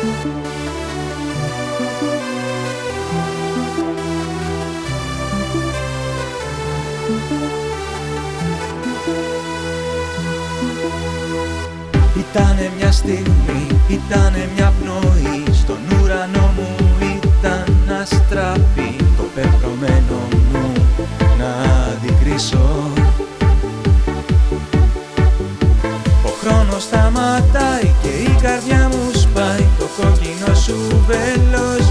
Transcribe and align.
Ήτανε 0.00 0.08
μια 12.78 12.92
στιγμή, 12.92 13.66
ήτανε 13.88 14.48
μια 14.54 14.72
πνοή. 14.80 15.44
Στον 15.52 15.78
ουρανό 16.02 16.52
μου 16.56 16.76
ήταν 17.00 17.76
να 17.86 17.96
αστραπή 17.96 18.96
Το 19.16 19.22
πεπρωμένο 19.34 20.28
μου 20.52 20.72
να 21.38 21.50
αντικρίσω. 21.92 22.92
Ο 26.24 26.28
χρόνος 26.40 26.82
σταματάει 26.82 27.79
y 30.30 30.40
no 30.40 30.54
suben 30.54 31.52
los 31.52 31.89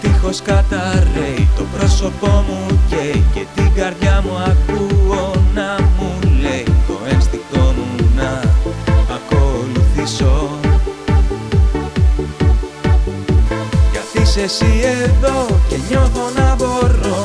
τείχος 0.00 0.42
καταραίει 0.42 1.48
Το 1.56 1.64
πρόσωπό 1.76 2.44
μου 2.48 2.80
καίει 2.88 3.24
Και 3.34 3.44
την 3.54 3.72
καρδιά 3.74 4.22
μου 4.24 4.36
ακούω 4.36 5.34
να 5.54 5.76
μου 5.98 6.18
λέει 6.40 6.64
Το 6.86 6.98
ένστικτό 7.10 7.58
μου 7.58 8.10
να 8.16 8.40
ακολουθήσω. 9.14 10.58
Γιατί 13.92 14.20
είσαι 14.22 14.40
εσύ 14.40 14.80
εδώ 14.82 15.46
και 15.68 15.76
νιώθω 15.88 16.30
να 16.36 16.54
μπορώ 16.54 17.24